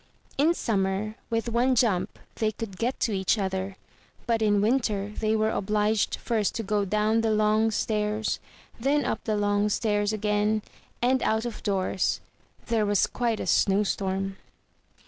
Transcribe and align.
In 0.35 0.55
summer, 0.55 1.13
with 1.29 1.47
one 1.47 1.75
jump, 1.75 2.17
they 2.37 2.51
could 2.51 2.79
get 2.79 2.99
to 3.01 3.11
each 3.13 3.37
other; 3.37 3.75
but 4.25 4.41
in 4.41 4.59
winter 4.59 5.09
they 5.19 5.35
were 5.35 5.51
obliged 5.51 6.15
first 6.15 6.55
to 6.55 6.63
go 6.63 6.85
down 6.85 7.21
the 7.21 7.29
long 7.29 7.69
stairs, 7.69 8.39
and 8.77 8.83
then 8.85 9.05
up 9.05 9.23
the 9.25 9.37
long 9.37 9.69
stairs 9.69 10.11
again, 10.11 10.63
and 11.03 11.21
out 11.21 11.45
of 11.45 11.61
doors 11.61 12.19
there 12.65 12.83
was 12.83 13.05
quite 13.05 13.39
a 13.39 13.45
snow 13.45 13.83
storm. 13.83 14.37